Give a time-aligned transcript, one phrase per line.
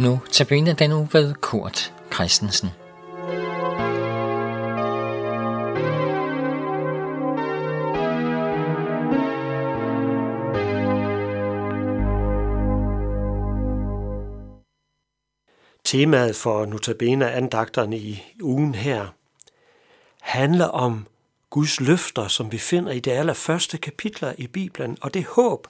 [0.00, 2.68] Nu tabiner den uge ved Kurt Christensen.
[15.84, 19.06] Temaet for Notabene andagterne i ugen her
[20.20, 21.06] handler om
[21.50, 25.68] Guds løfter, som vi finder i det allerførste kapitler i Bibelen, og det håb,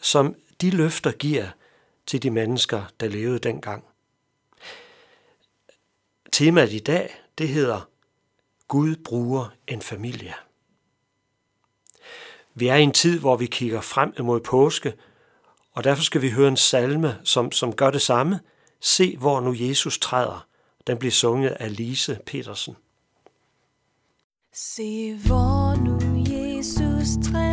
[0.00, 1.46] som de løfter giver
[2.06, 3.84] til de mennesker, der levede dengang.
[6.32, 7.88] Temaet i dag, det hedder
[8.68, 10.34] Gud bruger en familie.
[12.54, 14.94] Vi er i en tid, hvor vi kigger frem mod påske,
[15.72, 18.40] og derfor skal vi høre en salme, som, som gør det samme.
[18.80, 20.46] Se, hvor nu Jesus træder.
[20.86, 22.76] Den bliver sunget af Lise Petersen.
[24.52, 27.45] Se, hvor nu Jesus træder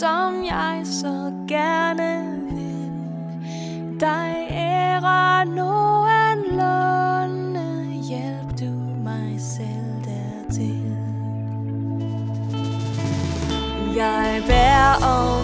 [0.00, 2.92] som jeg så gerne vil.
[4.00, 6.82] Dig ære nogenlunde,
[8.08, 8.70] hjælp du
[9.04, 10.96] mig selv dertil.
[13.96, 15.39] Jeg bærer om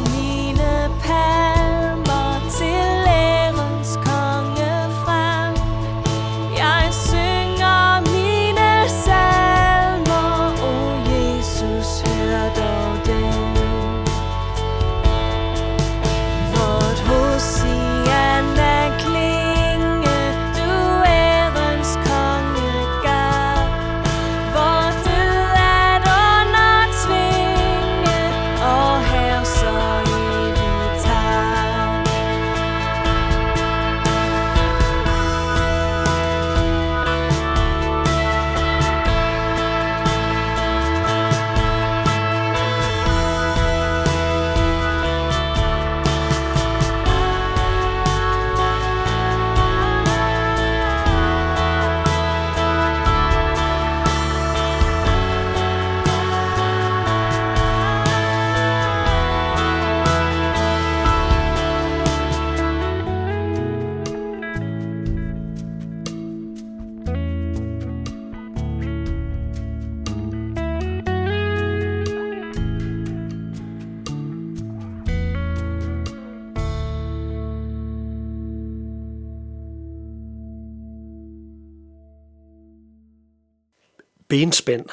[84.29, 84.87] benspænd,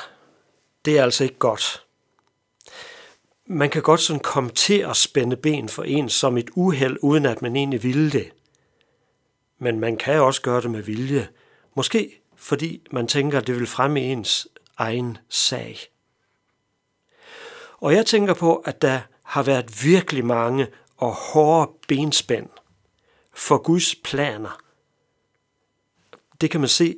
[0.86, 1.86] det er altså ikke godt.
[3.46, 7.26] Man kan godt sådan komme til at spænde ben for en som et uheld, uden
[7.26, 8.32] at man egentlig ville det.
[9.60, 11.30] Men man kan også gøre det med vilje.
[11.76, 14.48] Måske fordi man tænker, at det vil fremme ens
[14.78, 15.80] egen sag.
[17.78, 22.50] Og jeg tænker på, at der har været virkelig mange og hårde benspænd
[23.34, 24.62] for Guds planer.
[26.42, 26.96] Det kan man se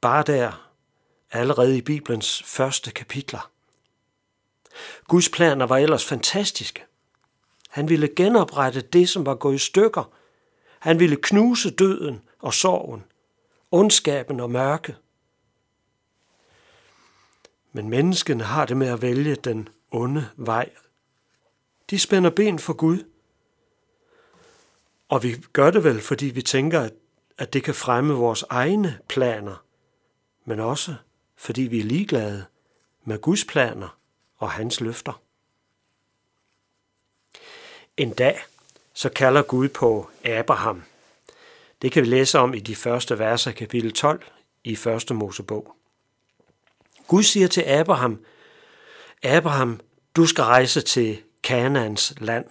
[0.00, 0.65] bare der,
[1.36, 3.50] allerede i Bibelens første kapitler.
[5.08, 6.84] Guds planer var ellers fantastiske.
[7.68, 10.12] Han ville genoprette det, som var gået i stykker.
[10.78, 13.04] Han ville knuse døden og sorgen,
[13.70, 14.96] ondskaben og mørke.
[17.72, 20.70] Men menneskene har det med at vælge den onde vej.
[21.90, 23.04] De spænder ben for Gud.
[25.08, 26.88] Og vi gør det vel, fordi vi tænker,
[27.38, 29.64] at det kan fremme vores egne planer,
[30.44, 30.94] men også
[31.36, 32.46] fordi vi er ligeglade
[33.04, 33.98] med Guds planer
[34.36, 35.20] og hans løfter.
[37.96, 38.40] En dag,
[38.92, 40.82] så kalder Gud på Abraham.
[41.82, 44.24] Det kan vi læse om i de første verser af kapitel 12
[44.64, 45.76] i første Mosebog.
[47.06, 48.24] Gud siger til Abraham,
[49.22, 49.80] Abraham,
[50.16, 52.46] du skal rejse til Kanaans land,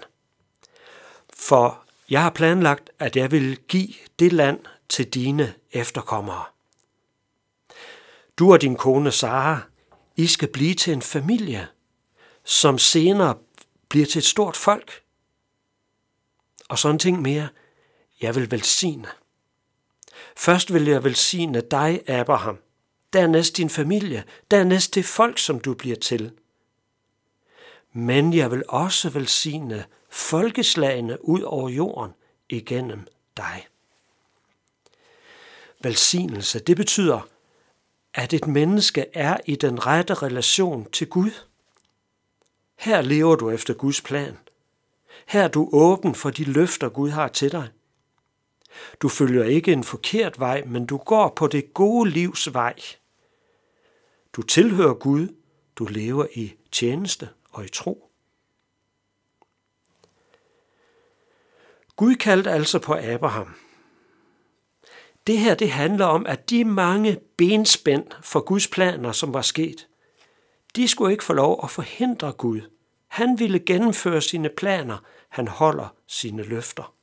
[1.33, 4.59] for jeg har planlagt, at jeg vil give det land
[4.89, 6.54] til dine efterkommere.
[8.37, 9.61] Du og din kone Sara,
[10.15, 11.67] I skal blive til en familie,
[12.43, 13.37] som senere
[13.89, 15.03] bliver til et stort folk.
[16.69, 17.47] Og sådan ting mere,
[18.21, 19.07] jeg vil velsigne.
[20.37, 22.57] Først vil jeg velsigne dig, Abraham,
[23.13, 26.31] dernæst din familie, dernæst det folk, som du bliver til.
[27.93, 32.11] Men jeg vil også velsigne folkeslagene ud over jorden
[32.49, 33.67] igennem dig.
[35.81, 37.27] Velsignelse, det betyder,
[38.15, 41.31] at et menneske er i den rette relation til Gud.
[42.79, 44.37] Her lever du efter Guds plan.
[45.27, 47.69] Her er du åben for de løfter, Gud har til dig.
[49.01, 52.75] Du følger ikke en forkert vej, men du går på det gode livs vej.
[54.33, 55.27] Du tilhører Gud,
[55.75, 58.11] du lever i tjeneste og i tro.
[61.95, 63.55] Gud kaldte altså på Abraham.
[65.27, 69.87] Det her det handler om, at de mange benspænd for Guds planer, som var sket,
[70.75, 72.61] de skulle ikke få lov at forhindre Gud.
[73.07, 74.97] Han ville gennemføre sine planer.
[75.29, 76.93] Han holder sine løfter.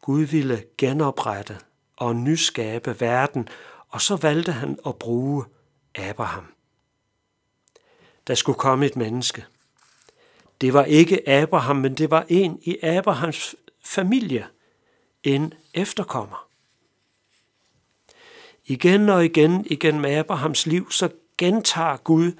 [0.00, 1.58] Gud ville genoprette
[1.96, 3.48] og nyskabe verden,
[3.88, 5.44] og så valgte han at bruge
[5.94, 6.54] Abraham.
[8.26, 9.44] Der skulle komme et menneske.
[10.60, 13.54] Det var ikke Abraham, men det var en i Abrahams
[13.84, 14.46] familie,
[15.22, 16.49] en efterkommer.
[18.66, 21.08] Igen og igen igennem Abrahams liv, så
[21.38, 22.32] gentager Gud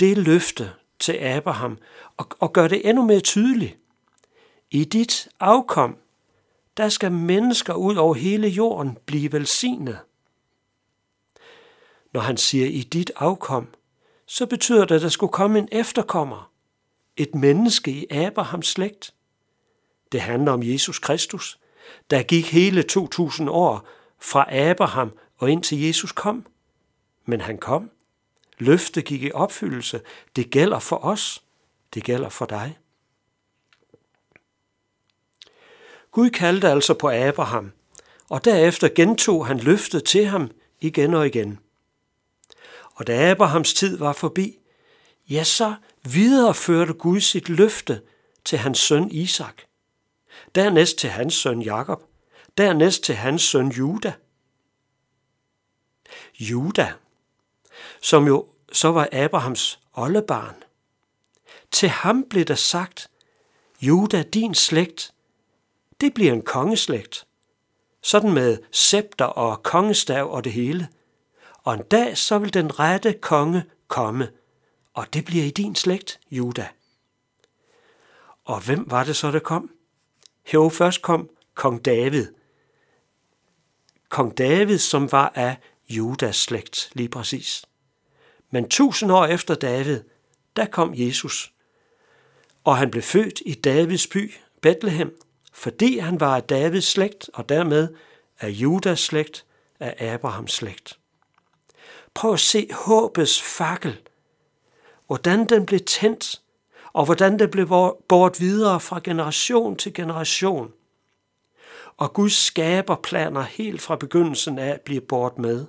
[0.00, 1.78] det løfte til Abraham
[2.16, 3.78] og, og gør det endnu mere tydeligt.
[4.70, 5.96] I dit afkom,
[6.76, 9.98] der skal mennesker ud over hele jorden blive velsignet.
[12.12, 13.68] Når han siger i dit afkom,
[14.26, 16.50] så betyder det, at der skulle komme en efterkommer,
[17.16, 19.14] et menneske i Abrahams slægt.
[20.12, 21.58] Det handler om Jesus Kristus,
[22.10, 23.88] der gik hele 2000 år
[24.20, 26.46] fra Abraham og indtil Jesus kom.
[27.24, 27.90] Men han kom.
[28.58, 30.00] Løftet gik i opfyldelse.
[30.36, 31.42] Det gælder for os.
[31.94, 32.78] Det gælder for dig.
[36.10, 37.72] Gud kaldte altså på Abraham,
[38.30, 40.50] og derefter gentog han løftet til ham
[40.80, 41.58] igen og igen.
[42.94, 44.58] Og da Abrahams tid var forbi,
[45.28, 48.00] ja, så videreførte Gud sit løfte
[48.44, 49.62] til hans søn Isak.
[50.54, 52.02] Dernæst til hans søn Jakob.
[52.58, 54.12] Dernæst til hans søn Juda.
[56.38, 56.92] Juda,
[58.00, 60.54] som jo så var Abrahams oldebarn.
[61.70, 63.10] Til ham blev der sagt,
[63.80, 65.14] Juda, din slægt,
[66.00, 67.26] det bliver en kongeslægt.
[68.02, 70.88] Sådan med scepter og kongestav og det hele.
[71.62, 74.30] Og en dag så vil den rette konge komme,
[74.94, 76.68] og det bliver i din slægt, Juda.
[78.44, 79.70] Og hvem var det så, der kom?
[80.54, 82.26] Jo, først kom kong David.
[84.08, 85.56] Kong David, som var af
[85.88, 87.64] Judas slægt, lige præcis.
[88.50, 90.00] Men tusind år efter David,
[90.56, 91.52] der kom Jesus.
[92.64, 95.18] Og han blev født i Davids by, Bethlehem,
[95.52, 97.88] fordi han var af Davids slægt, og dermed
[98.40, 99.44] af Judas slægt,
[99.80, 100.98] af Abrahams slægt.
[102.14, 104.00] Prøv at se håbets fakkel,
[105.06, 106.40] hvordan den blev tændt,
[106.92, 107.68] og hvordan den blev
[108.08, 110.72] bort videre fra generation til generation.
[111.96, 115.66] Og Guds skaberplaner helt fra begyndelsen af bliver bort med.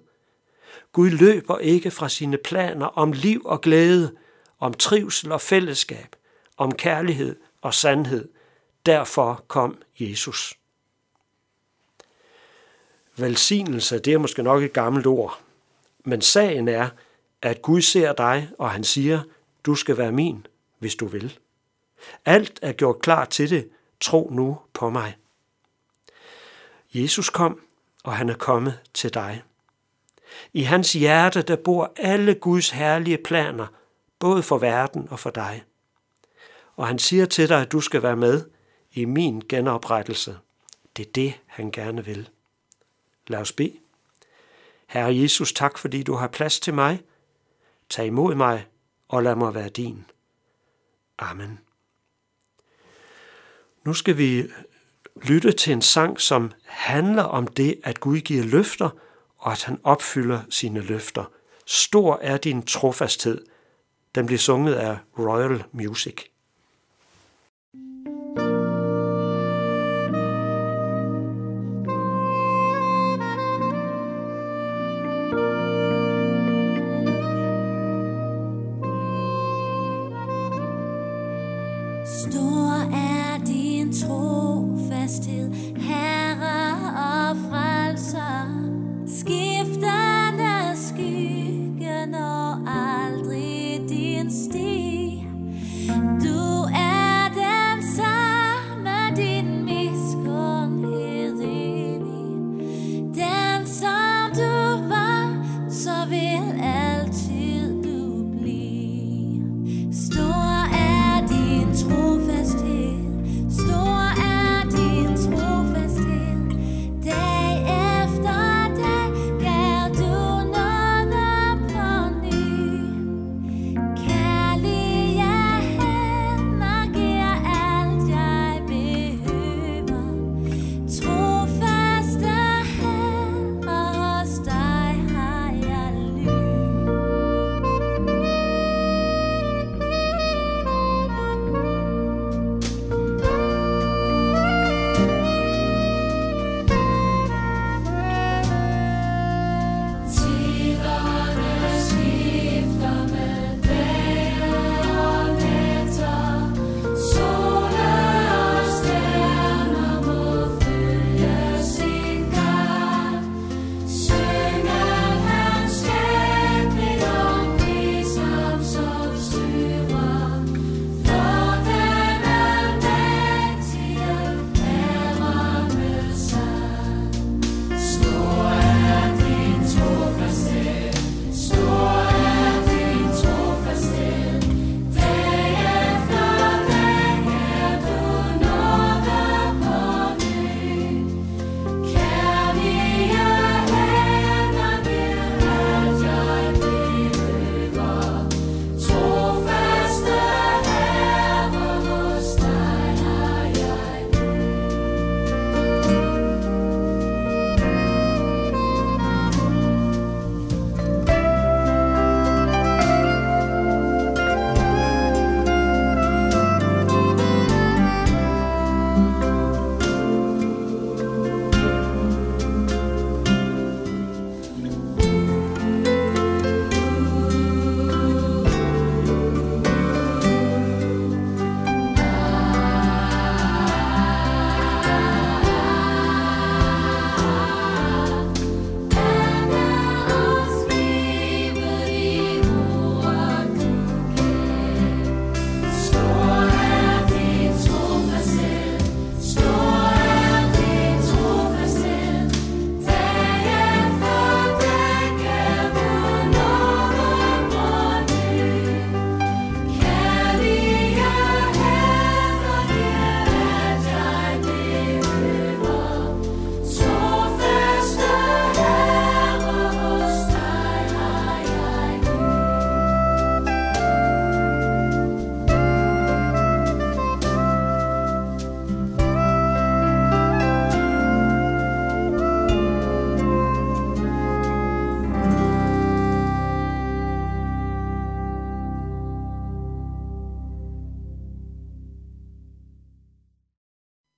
[0.92, 4.16] Gud løber ikke fra sine planer om liv og glæde,
[4.60, 6.16] om trivsel og fællesskab,
[6.58, 8.30] om kærlighed og sandhed.
[8.86, 10.54] Derfor kom Jesus.
[13.18, 15.40] Velsignelse, det er måske nok et gammelt ord,
[16.06, 16.90] men sagen er,
[17.42, 19.22] at Gud ser dig, og han siger,
[19.66, 20.48] du skal være min,
[20.80, 21.38] hvis du vil.
[22.26, 23.70] Alt er gjort klar til det.
[24.02, 25.16] Tro nu på mig.
[26.96, 27.62] Jesus kom,
[28.04, 29.44] og han er kommet til dig.
[30.54, 33.68] I hans hjerte, der bor alle Guds herlige planer,
[34.20, 35.64] både for verden og for dig.
[36.76, 38.44] Og han siger til dig, at du skal være med
[38.92, 40.38] i min genoprettelse.
[40.98, 42.30] Det er det, han gerne vil.
[43.28, 43.78] Lad os bede.
[44.88, 47.04] Herre Jesus, tak fordi du har plads til mig.
[47.90, 48.68] Tag imod mig
[49.08, 50.06] og lad mig være din.
[51.18, 51.60] Amen.
[53.84, 54.48] Nu skal vi
[55.24, 58.90] lytte til en sang, som handler om det, at Gud giver løfter,
[59.38, 61.32] og at han opfylder sine løfter.
[61.66, 63.46] Stor er din trofasthed.
[64.16, 66.16] Den bliver sunget af Royal Music.
[82.06, 84.75] Stor er din tro
[85.06, 88.55] trofasthed, Herre og frelser.